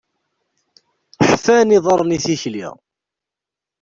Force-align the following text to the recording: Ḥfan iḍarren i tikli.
Ḥfan 1.29 1.67
iḍarren 1.77 2.15
i 2.17 2.19
tikli. 2.25 2.67